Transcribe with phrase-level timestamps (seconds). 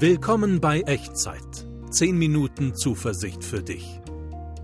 [0.00, 1.66] Willkommen bei Echtzeit.
[1.90, 4.00] 10 Minuten Zuversicht für dich.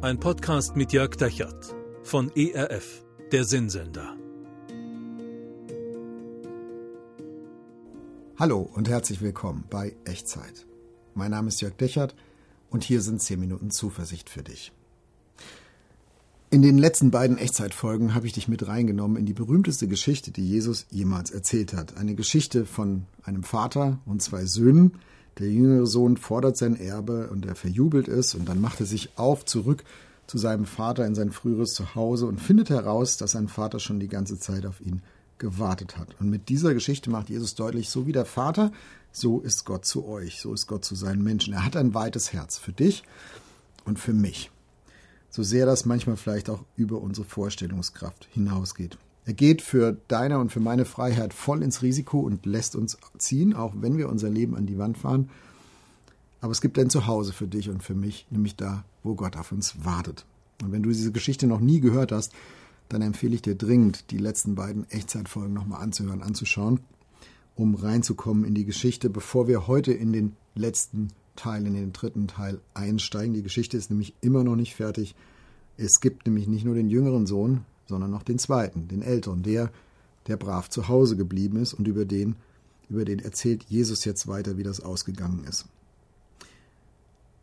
[0.00, 1.74] Ein Podcast mit Jörg Dechert
[2.04, 4.16] von ERF, der Sinnsender.
[8.38, 10.66] Hallo und herzlich willkommen bei Echtzeit.
[11.14, 12.14] Mein Name ist Jörg Dechert
[12.70, 14.70] und hier sind 10 Minuten Zuversicht für dich.
[16.50, 20.48] In den letzten beiden Echtzeitfolgen habe ich dich mit reingenommen in die berühmteste Geschichte, die
[20.48, 21.96] Jesus jemals erzählt hat.
[21.96, 24.92] Eine Geschichte von einem Vater und zwei Söhnen.
[25.38, 29.18] Der jüngere Sohn fordert sein Erbe und er verjubelt es und dann macht er sich
[29.18, 29.84] auf zurück
[30.26, 34.08] zu seinem Vater in sein früheres Zuhause und findet heraus, dass sein Vater schon die
[34.08, 35.02] ganze Zeit auf ihn
[35.38, 36.08] gewartet hat.
[36.20, 38.72] Und mit dieser Geschichte macht Jesus deutlich, so wie der Vater,
[39.12, 41.52] so ist Gott zu euch, so ist Gott zu seinen Menschen.
[41.52, 43.02] Er hat ein weites Herz für dich
[43.84, 44.50] und für mich
[45.34, 48.98] so sehr das manchmal vielleicht auch über unsere Vorstellungskraft hinausgeht.
[49.26, 53.54] Er geht für deine und für meine Freiheit voll ins Risiko und lässt uns ziehen,
[53.54, 55.30] auch wenn wir unser Leben an die Wand fahren.
[56.40, 59.50] Aber es gibt ein Zuhause für dich und für mich, nämlich da, wo Gott auf
[59.50, 60.26] uns wartet.
[60.62, 62.32] Und wenn du diese Geschichte noch nie gehört hast,
[62.90, 66.80] dann empfehle ich dir dringend, die letzten beiden Echtzeitfolgen nochmal anzuhören, anzuschauen,
[67.56, 72.28] um reinzukommen in die Geschichte, bevor wir heute in den letzten Teil, in den dritten
[72.28, 73.32] Teil einsteigen.
[73.32, 75.14] Die Geschichte ist nämlich immer noch nicht fertig.
[75.78, 79.70] Es gibt nämlich nicht nur den jüngeren Sohn, sondern noch den zweiten, den älteren, der,
[80.26, 82.36] der brav zu Hause geblieben ist und über den,
[82.88, 85.66] über den erzählt Jesus jetzt weiter, wie das ausgegangen ist.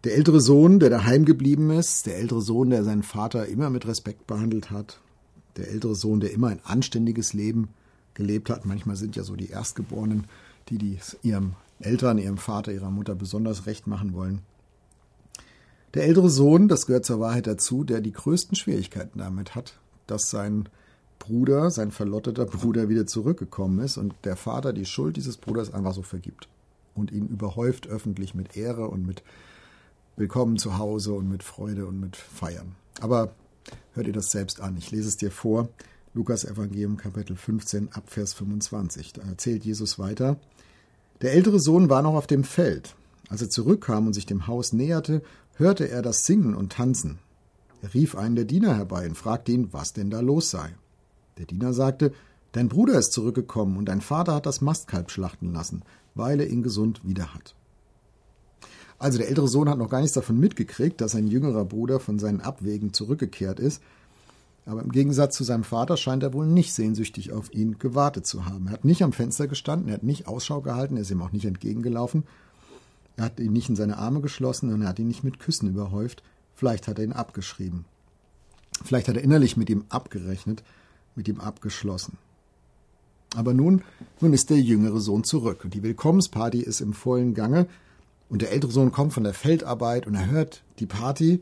[0.04, 3.86] Der ältere Sohn, der daheim geblieben ist, der ältere Sohn, der seinen Vater immer mit
[3.86, 5.00] Respekt behandelt hat,
[5.58, 7.70] der ältere Sohn, der immer ein anständiges Leben
[8.16, 8.66] gelebt hat.
[8.66, 10.26] Manchmal sind ja so die Erstgeborenen,
[10.70, 14.42] die, die ihrem Eltern, ihrem Vater, ihrer Mutter besonders recht machen wollen.
[15.94, 19.80] Der ältere Sohn, das gehört zur Wahrheit dazu, der die größten Schwierigkeiten damit hat,
[20.12, 20.70] dass sein
[21.20, 25.94] Bruder, sein verlotteter Bruder wieder zurückgekommen ist und der Vater die Schuld dieses Bruders einfach
[25.94, 26.50] so vergibt
[26.96, 29.24] und ihn überhäuft öffentlich mit Ehre und mit
[30.18, 32.76] Willkommen zu Hause und mit Freude und mit Feiern.
[33.00, 33.34] Aber
[33.94, 34.76] hört ihr das selbst an.
[34.78, 35.70] Ich lese es dir vor.
[36.14, 39.14] Lukas Evangelium Kapitel 15 ab Vers 25.
[39.14, 40.38] Da erzählt Jesus weiter.
[41.22, 42.96] Der ältere Sohn war noch auf dem Feld.
[43.30, 45.22] Als er zurückkam und sich dem Haus näherte,
[45.56, 47.20] hörte er das Singen und Tanzen.
[47.82, 50.76] Er rief einen der Diener herbei und fragte ihn, was denn da los sei.
[51.38, 52.12] Der Diener sagte,
[52.52, 55.84] Dein Bruder ist zurückgekommen und dein Vater hat das Mastkalb schlachten lassen,
[56.16, 57.56] weil er ihn gesund wieder hat.
[59.00, 62.20] Also der ältere Sohn hat noch gar nichts davon mitgekriegt, dass sein jüngerer Bruder von
[62.20, 63.82] seinen Abwegen zurückgekehrt ist,
[64.66, 68.46] aber im Gegensatz zu seinem Vater scheint er wohl nicht sehnsüchtig auf ihn gewartet zu
[68.46, 68.68] haben.
[68.68, 71.32] Er hat nicht am Fenster gestanden, er hat nicht Ausschau gehalten, er ist ihm auch
[71.32, 72.26] nicht entgegengelaufen.
[73.16, 75.70] Er hat ihn nicht in seine Arme geschlossen und er hat ihn nicht mit Küssen
[75.70, 76.22] überhäuft.
[76.62, 77.86] Vielleicht hat er ihn abgeschrieben.
[78.86, 80.62] Vielleicht hat er innerlich mit ihm abgerechnet,
[81.16, 82.20] mit ihm abgeschlossen.
[83.36, 83.82] Aber nun,
[84.20, 87.66] nun ist der jüngere Sohn zurück und die Willkommensparty ist im vollen Gange
[88.30, 91.42] und der ältere Sohn kommt von der Feldarbeit und er hört die Party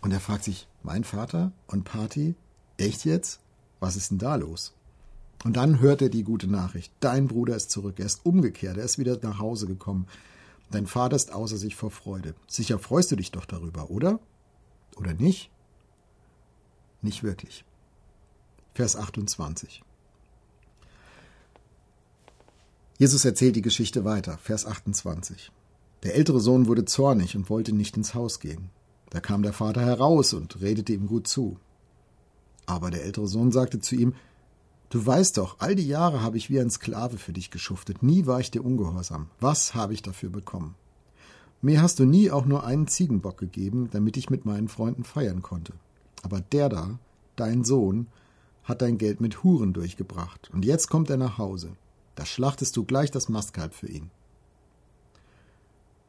[0.00, 2.36] und er fragt sich, mein Vater und Party?
[2.78, 3.40] Echt jetzt?
[3.80, 4.72] Was ist denn da los?
[5.44, 6.90] Und dann hört er die gute Nachricht.
[7.00, 7.96] Dein Bruder ist zurück.
[7.98, 8.78] Er ist umgekehrt.
[8.78, 10.06] Er ist wieder nach Hause gekommen.
[10.70, 12.34] Dein Vater ist außer sich vor Freude.
[12.48, 14.18] Sicher freust du dich doch darüber, oder?
[14.96, 15.50] Oder nicht?
[17.02, 17.64] Nicht wirklich.
[18.74, 19.82] Vers 28.
[22.98, 24.38] Jesus erzählt die Geschichte weiter.
[24.38, 25.52] Vers 28.
[26.02, 28.70] Der ältere Sohn wurde zornig und wollte nicht ins Haus gehen.
[29.10, 31.58] Da kam der Vater heraus und redete ihm gut zu.
[32.66, 34.14] Aber der ältere Sohn sagte zu ihm,
[34.88, 38.26] Du weißt doch, all die Jahre habe ich wie ein Sklave für dich geschuftet, nie
[38.26, 39.28] war ich dir ungehorsam.
[39.40, 40.76] Was habe ich dafür bekommen?
[41.60, 45.42] Mir hast du nie auch nur einen Ziegenbock gegeben, damit ich mit meinen Freunden feiern
[45.42, 45.72] konnte.
[46.22, 46.98] Aber der da,
[47.34, 48.06] dein Sohn,
[48.62, 51.72] hat dein Geld mit Huren durchgebracht, und jetzt kommt er nach Hause.
[52.14, 54.10] Da schlachtest du gleich das Mastkalb für ihn.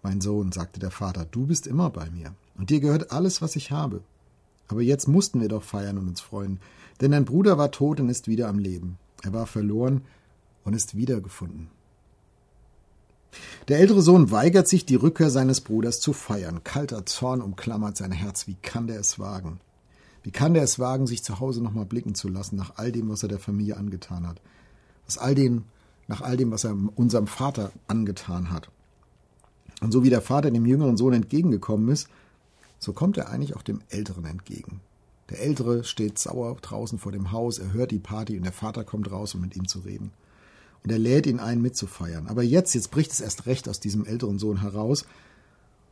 [0.04, 3.56] Mein Sohn, sagte der Vater, du bist immer bei mir, und dir gehört alles, was
[3.56, 4.02] ich habe.
[4.68, 6.60] Aber jetzt mussten wir doch feiern und uns freuen,
[7.02, 8.98] denn dein Bruder war tot und ist wieder am Leben.
[9.24, 10.02] Er war verloren
[10.64, 11.70] und ist wiedergefunden.
[13.68, 16.64] Der ältere Sohn weigert sich, die Rückkehr seines Bruders zu feiern.
[16.64, 18.48] Kalter Zorn umklammert sein Herz.
[18.48, 19.60] Wie kann der es wagen?
[20.24, 23.10] Wie kann der es wagen, sich zu Hause nochmal blicken zu lassen nach all dem,
[23.10, 24.42] was er der Familie angetan hat?
[25.08, 25.66] Aus all dem,
[26.08, 28.70] nach all dem, was er unserem Vater angetan hat.
[29.82, 32.08] Und so wie der Vater dem jüngeren Sohn entgegengekommen ist,
[32.80, 34.82] so kommt er eigentlich auch dem Älteren entgegen.
[35.30, 38.84] Der Ältere steht sauer draußen vor dem Haus, er hört die Party und der Vater
[38.84, 40.12] kommt raus, um mit ihm zu reden.
[40.84, 42.28] Und er lädt ihn ein, mitzufeiern.
[42.28, 45.06] Aber jetzt, jetzt bricht es erst recht aus diesem älteren Sohn heraus.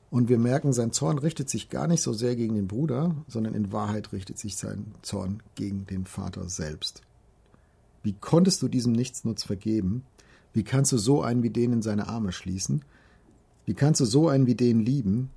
[0.10, 3.56] Und wir merken, sein Zorn richtet sich gar nicht so sehr gegen den Bruder, sondern
[3.56, 7.02] in Wahrheit richtet sich sein Zorn gegen den Vater selbst.
[8.04, 10.06] Wie konntest du diesem Nichtsnutz vergeben?
[10.54, 12.86] Wie kannst du so einen wie den in seine Arme schließen?
[13.66, 15.32] Wie kannst du so einen wie den lieben?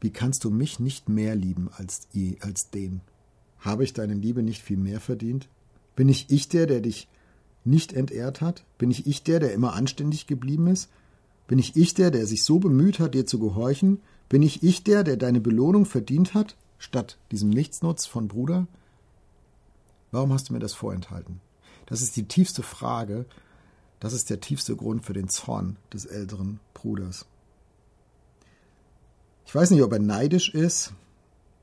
[0.00, 2.08] Wie kannst du mich nicht mehr lieben als,
[2.40, 3.00] als den?
[3.58, 5.48] Habe ich deine Liebe nicht viel mehr verdient?
[5.96, 7.08] Bin ich ich der, der dich
[7.64, 8.64] nicht entehrt hat?
[8.78, 10.88] Bin ich ich der, der immer anständig geblieben ist?
[11.48, 14.00] Bin ich ich der, der sich so bemüht hat, dir zu gehorchen?
[14.28, 18.66] Bin ich ich der, der deine Belohnung verdient hat, statt diesem Nichtsnutz von Bruder?
[20.12, 21.40] Warum hast du mir das vorenthalten?
[21.86, 23.24] Das ist die tiefste Frage,
[24.00, 27.26] das ist der tiefste Grund für den Zorn des älteren Bruders.
[29.48, 30.92] Ich weiß nicht, ob er neidisch ist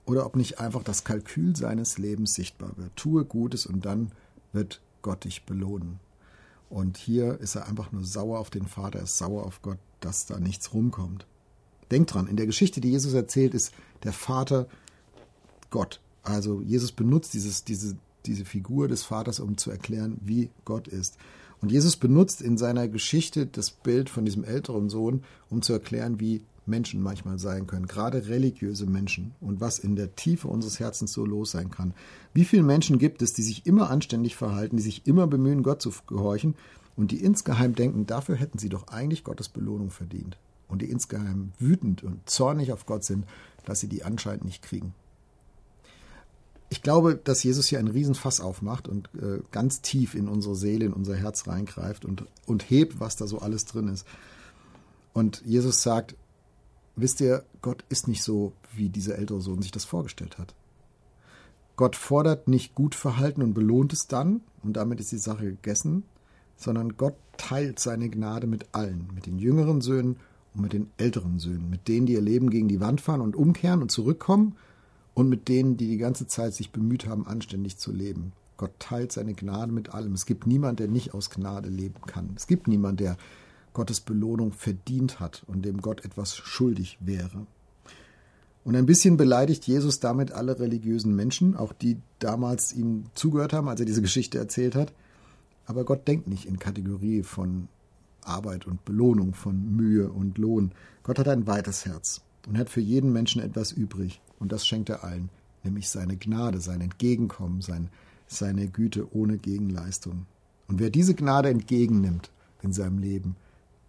[0.08, 2.96] oder ob nicht einfach das Kalkül seines Lebens sichtbar wird.
[2.96, 4.12] Tue Gutes und dann
[4.54, 6.00] wird Gott dich belohnen.
[6.68, 9.78] Und hier ist er einfach nur sauer auf den Vater, er ist sauer auf Gott,
[10.00, 11.28] dass da nichts rumkommt.
[11.92, 13.72] Denk dran, in der Geschichte, die Jesus erzählt, ist
[14.02, 14.68] der Vater
[15.70, 16.02] Gott.
[16.24, 17.96] Also Jesus benutzt dieses, diese,
[18.26, 21.18] diese Figur des Vaters, um zu erklären, wie Gott ist.
[21.62, 26.20] Und Jesus benutzt in seiner Geschichte das Bild von diesem älteren Sohn, um zu erklären,
[26.20, 31.14] wie Menschen manchmal sein können, gerade religiöse Menschen und was in der Tiefe unseres Herzens
[31.14, 31.94] so los sein kann.
[32.34, 35.82] Wie viele Menschen gibt es, die sich immer anständig verhalten, die sich immer bemühen, Gott
[35.82, 36.56] zu gehorchen
[36.96, 41.52] und die insgeheim denken, dafür hätten sie doch eigentlich Gottes Belohnung verdient und die insgeheim
[41.60, 43.26] wütend und zornig auf Gott sind,
[43.66, 44.94] dass sie die anscheinend nicht kriegen
[46.70, 50.86] ich glaube, dass Jesus hier einen Riesenfass aufmacht und äh, ganz tief in unsere Seele,
[50.86, 54.06] in unser Herz reingreift und, und hebt, was da so alles drin ist.
[55.14, 56.16] Und Jesus sagt,
[56.96, 60.54] wisst ihr, Gott ist nicht so, wie dieser ältere Sohn sich das vorgestellt hat.
[61.76, 66.04] Gott fordert nicht gut Verhalten und belohnt es dann, und damit ist die Sache gegessen,
[66.56, 70.18] sondern Gott teilt seine Gnade mit allen, mit den jüngeren Söhnen
[70.54, 73.36] und mit den älteren Söhnen, mit denen, die ihr Leben gegen die Wand fahren und
[73.36, 74.56] umkehren und zurückkommen
[75.14, 78.32] und mit denen, die die ganze Zeit sich bemüht haben, anständig zu leben.
[78.58, 80.14] Gott teilt seine Gnade mit allem.
[80.14, 82.30] Es gibt niemand, der nicht aus Gnade leben kann.
[82.38, 83.18] Es gibt niemand, der
[83.76, 87.46] Gottes Belohnung verdient hat und dem Gott etwas schuldig wäre.
[88.64, 93.70] Und ein bisschen beleidigt Jesus damit alle religiösen Menschen, auch die damals ihm zugehört haben,
[93.70, 94.92] als er diese Geschichte erzählt hat.
[95.68, 97.68] Aber Gott denkt nicht in Kategorie von
[98.24, 100.72] Arbeit und Belohnung, von Mühe und Lohn.
[101.04, 104.20] Gott hat ein weites Herz und hat für jeden Menschen etwas übrig.
[104.40, 105.30] Und das schenkt er allen,
[105.64, 107.90] nämlich seine Gnade, sein Entgegenkommen, sein,
[108.26, 110.26] seine Güte ohne Gegenleistung.
[110.68, 112.32] Und wer diese Gnade entgegennimmt
[112.64, 113.36] in seinem Leben,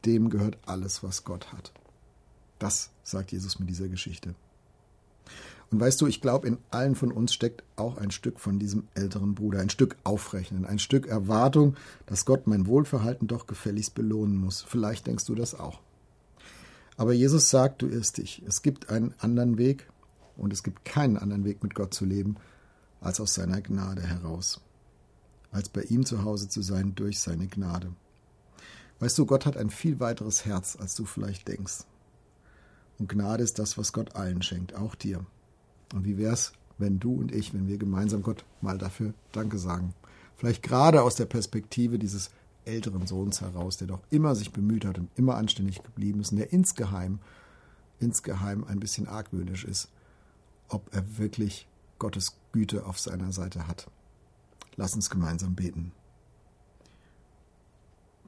[0.07, 1.73] dem gehört alles, was Gott hat.
[2.59, 4.35] Das sagt Jesus mit dieser Geschichte.
[5.71, 8.85] Und weißt du, ich glaube, in allen von uns steckt auch ein Stück von diesem
[8.95, 11.77] älteren Bruder, ein Stück Aufrechnen, ein Stück Erwartung,
[12.07, 14.63] dass Gott mein Wohlverhalten doch gefälligst belohnen muss.
[14.63, 15.81] Vielleicht denkst du das auch.
[16.97, 18.43] Aber Jesus sagt, du irrst dich.
[18.47, 19.89] Es gibt einen anderen Weg
[20.37, 22.37] und es gibt keinen anderen Weg, mit Gott zu leben,
[23.01, 24.61] als aus seiner Gnade heraus.
[25.51, 27.93] Als bei ihm zu Hause zu sein durch seine Gnade.
[28.99, 31.85] Weißt du, Gott hat ein viel weiteres Herz, als du vielleicht denkst.
[32.99, 35.25] Und Gnade ist das, was Gott allen schenkt, auch dir.
[35.93, 39.95] Und wie wär's, wenn du und ich, wenn wir gemeinsam Gott mal dafür Danke sagen?
[40.37, 42.31] Vielleicht gerade aus der Perspektive dieses
[42.65, 46.39] älteren Sohns heraus, der doch immer sich bemüht hat und immer anständig geblieben ist und
[46.39, 47.21] der insgeheim,
[48.01, 49.89] insgeheim ein bisschen argwöhnisch ist,
[50.69, 53.89] ob er wirklich Gottes Güte auf seiner Seite hat.
[54.77, 55.93] Lass uns gemeinsam beten.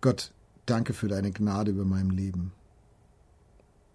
[0.00, 0.32] Gott,
[0.69, 2.53] danke für deine Gnade über meinem Leben.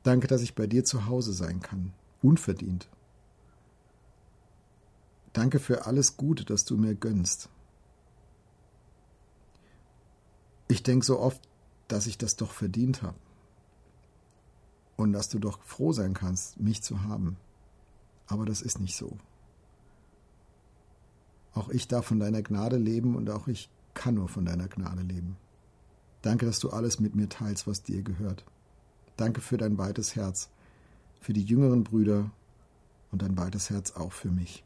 [0.04, 2.90] Danke, dass ich bei dir zu Hause sein kann, unverdient.
[5.32, 7.50] Danke für alles Gute, das du mir gönnst.
[10.68, 11.42] Ich denke so oft,
[11.88, 13.18] dass ich das doch verdient habe.
[14.96, 17.38] Und dass du doch froh sein kannst, mich zu haben.
[18.28, 19.18] Aber das ist nicht so.
[21.54, 25.02] Auch ich darf von deiner Gnade leben und auch ich kann nur von deiner Gnade
[25.02, 25.38] leben.
[26.24, 28.44] Danke, dass du alles mit mir teilst, was dir gehört.
[29.18, 30.50] Danke für dein weites Herz,
[31.22, 32.32] für die jüngeren Brüder
[33.12, 34.64] und dein weites Herz auch für mich.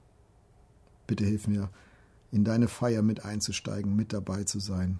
[1.07, 1.69] Bitte hilf mir,
[2.31, 4.99] in deine Feier mit einzusteigen, mit dabei zu sein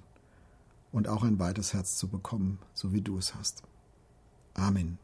[0.92, 3.62] und auch ein weites Herz zu bekommen, so wie du es hast.
[4.56, 4.98] Amen.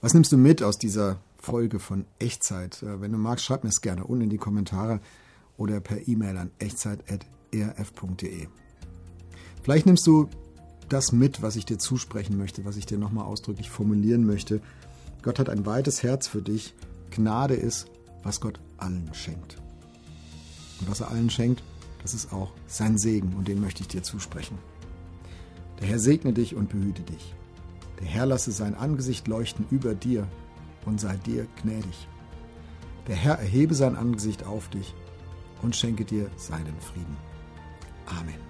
[0.00, 2.82] Was nimmst du mit aus dieser Folge von Echtzeit?
[2.82, 5.00] Äh, wenn du magst, schreib mir es gerne unten in die Kommentare
[5.58, 8.48] oder per E-Mail an echtzeit.erf.de.
[9.62, 10.28] Vielleicht nimmst du
[10.88, 14.60] das mit, was ich dir zusprechen möchte, was ich dir nochmal ausdrücklich formulieren möchte.
[15.22, 16.74] Gott hat ein weites Herz für dich.
[17.10, 17.86] Gnade ist,
[18.22, 19.56] was Gott allen schenkt.
[20.80, 21.62] Und was er allen schenkt,
[22.02, 24.58] das ist auch sein Segen und den möchte ich dir zusprechen.
[25.80, 27.34] Der Herr segne dich und behüte dich.
[28.00, 30.26] Der Herr lasse sein Angesicht leuchten über dir
[30.86, 32.08] und sei dir gnädig.
[33.06, 34.94] Der Herr erhebe sein Angesicht auf dich
[35.62, 37.16] und schenke dir seinen Frieden.
[38.06, 38.49] Amen.